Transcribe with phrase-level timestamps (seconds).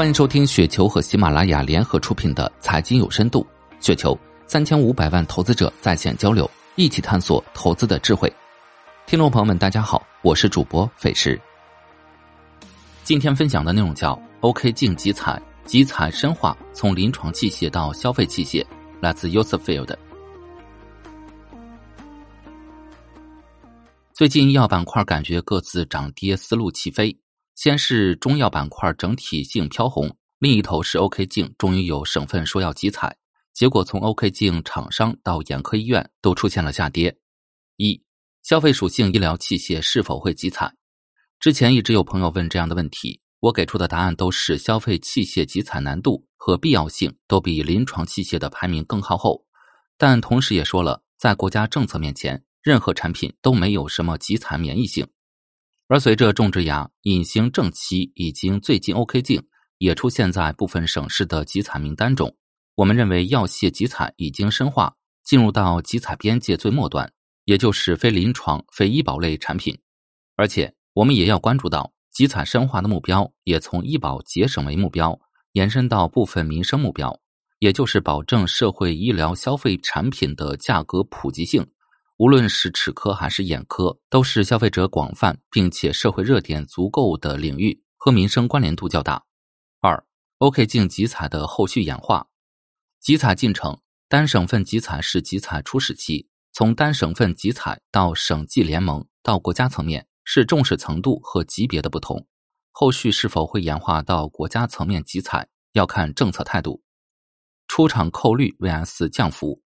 [0.00, 3.46] 欢迎收听雪球和喜马拉雅联合出品的《财经有深度》，
[3.86, 8.32] 雪球三千五百万投资者在线交流，一起探索投资的智慧。
[9.06, 11.38] 听众朋友们，大家好，我是主播费时。
[13.04, 18.64] 今天分享的内容叫 “OK 镜集采，集采深化从临床器械到消费器械”，
[19.02, 19.98] 来自 u s e f i e l d
[24.14, 27.14] 最近医药板块感觉各自涨跌思路齐飞。
[27.60, 33.14] 先是中药板块整体性飘红，另一头是 OK 镜终于有省份说要集采，
[33.52, 37.14] 结果从 OK 镜厂商到眼科医院都出现了下跌。
[37.76, 38.02] 一、
[38.42, 40.74] 消费属性医疗器械是否会集采？
[41.38, 49.44] 之前一直有朋友问这样的问题，我给出的答案都是消费器械集采难度和必要性都比临床器械的排名更靠后，
[49.98, 55.06] 但同时也说了，在国家政策面前，任何产品都没有什么集采免疫性。
[55.90, 59.42] 而随着种植牙、隐形正畸已经最近 OK 镜
[59.78, 62.32] 也出现在部分省市的集采名单中，
[62.76, 67.12] 我们认为药械集采已经深化，进入到集采边界最末端，
[67.44, 69.76] 也就是非临床、非医保类产品。
[70.36, 75.18] 而且我们也要关注到，集采深化的目标也从医保节省为目标，
[75.54, 77.18] 延伸到部分民生目标，
[77.58, 81.66] 也就是保证社会医疗消费产品的价格普及性。
[82.20, 89.24] 无论是齿科还是眼科，都是消费者广泛并且社会热点足够的领域，和民生关联度较大。
[89.80, 90.04] 二
[90.36, 92.26] ，OK 镜集采的后续演化，
[93.00, 102.26] 集采进程，单省份集采是集采初始期，从单省份集采到省际联盟到国家层面，是重视程度和级别的不同。
[102.70, 106.82] 后续是否会演化到国家层面集采，要看政策态度。
[107.66, 109.62] 出厂扣率 vs 降幅。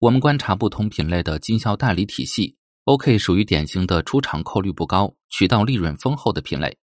[0.00, 6.78] 我们观察不同品类的经销代理体系，OK 属于典型的出厂扣率不高、渠道利润丰厚的品类。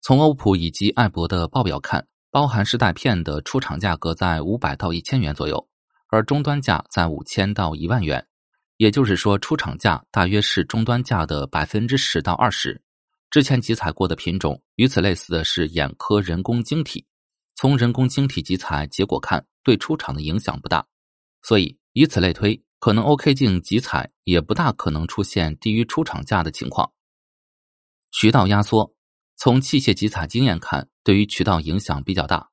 [0.00, 5.68] 从欧普以及艾博的报表看，包含湿带片的出厂价格在五百到一千元左右，
[6.10, 8.24] 而终端价在五千到一万元。
[8.76, 12.80] 也就是说，出厂价大约是终端价的百分之十到二十。
[13.30, 17.04] 之前集采过的品种，与此类似的是眼科人工晶体。
[17.56, 20.86] 从人工晶体集采结果看，对出厂的影响不大，
[21.42, 21.76] 所以。
[21.94, 26.92] 以此类推，可能 OK 镜集采也不大可能出现低于出厂价的情况。
[28.10, 28.92] 渠道压缩，
[29.36, 32.50] 从器械集采经验看，对于渠道影响比较大。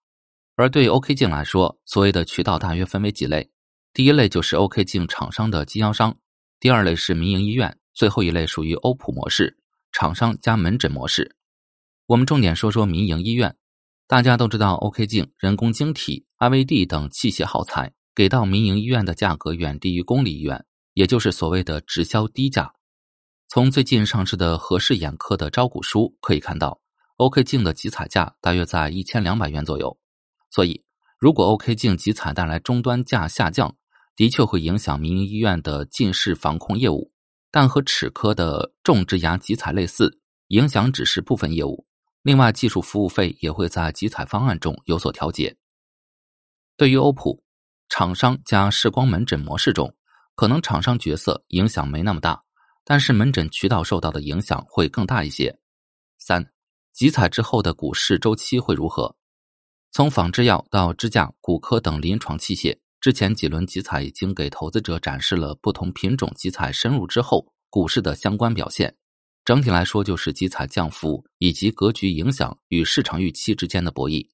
[0.56, 3.50] 而对 OK 镜来说，所谓的渠道大约分为几类：
[3.94, 6.12] 第一类就是 OK 镜厂商的经销商；
[6.59, 9.58] 第二类是民营医院；最后一类属于欧普模式，
[9.91, 11.35] 厂商加门诊模式。
[12.06, 13.58] 我们重点说说民营医院。
[14.08, 17.94] 大家都知道，OK 镜、人工晶体、IVD 等器械耗材。
[18.13, 22.73] 给到民营医院的价格远低于公立医院，也就是所谓的直销低价。
[23.47, 26.81] 从最近上市的和氏眼科的招股书可以看到
[27.17, 29.97] ，OK 镜的集采价大约在一千两百元左右。
[30.49, 30.83] 所以，
[31.17, 33.75] 如果 OK 镜集采带来终端价下降，
[34.16, 37.11] 的确会影响民营医院的近视防控业务，
[37.49, 41.85] 但和齿科的种植牙集采类似，影响只是部分业务。
[42.23, 45.55] 另外，技术服务费也会在集采方案中有所调节。
[46.75, 47.43] 对于欧普。
[47.91, 49.94] 厂商加视光门诊模式中，
[50.35, 52.41] 可能厂商角色影响没那么大，
[52.85, 55.53] 但是门诊渠道受到的影响会更大一些。
[56.18, 56.53] 三，
[56.94, 59.13] 集采之后的股市周期会如何？
[59.91, 68.96] 从仿制药到支架、骨科等临床器械，之前几轮集采已经给投资者展示了不同品种集采深入之后股市的相关表现。
[69.44, 74.25] 整体来说，就是集采降幅以及格局影响与市场预期之间的博弈，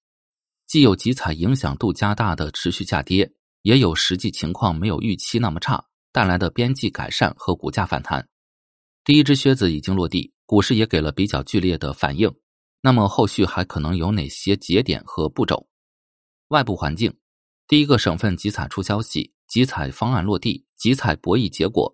[0.68, 3.34] 既有集采影响度加大的持续下跌。
[3.68, 5.84] 也有实际情况没有预期那么差
[6.14, 8.30] 带来的边际改善和股价反弹。
[9.04, 12.34] 第一只靴子已经落地，股市也给了比较剧烈的反应。
[12.80, 15.68] 那么后续还可能有哪些节点和步骤？
[16.48, 17.14] 外部环境，
[17.68, 21.94] 第一个省份集采出消息，集采方案落地，集采博弈结果，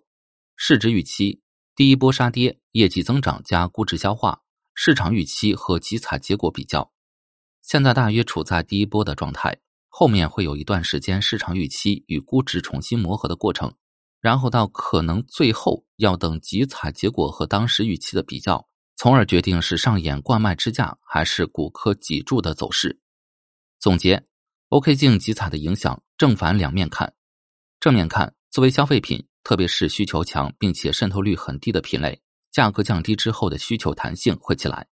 [0.54, 1.40] 市值预期，
[1.74, 4.42] 第一波杀跌，业绩增长加估值消化，
[4.76, 6.92] 市场预期和集采结果比较，
[7.62, 9.58] 现在大约处在第一波的状态。
[9.96, 13.72] 后面会有一段时间市场预期与估值重新磨合的过程，
[14.20, 23.00] 然后到可能最后要等集采结果和当时预期的比较，从而决定是上演冠脉支架还是骨科脊柱的走势。
[23.78, 24.26] 总结
[24.70, 27.14] ，OK 镜集采的影响正反两面看，
[27.78, 32.20] 正面看，作为消费品，特别是需求强并且渗透率很低的品类，
[32.50, 34.88] 价格降低之后的需求弹性会起来；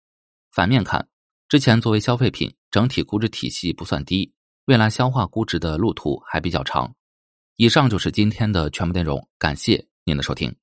[0.52, 1.08] 反面看，
[1.48, 4.34] 之前作为消费品，整体估值体系不算低。
[4.70, 6.94] 未来消化估值的路途还比较长。
[7.56, 10.56] 以上就是今天的全部内容，感谢您的收听。